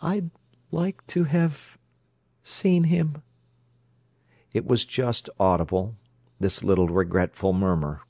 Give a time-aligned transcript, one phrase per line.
[0.00, 0.30] "I'd
[0.72, 3.20] like to have—seen him."
[4.54, 5.96] It was just audible,
[6.38, 8.00] this little regretful murmur.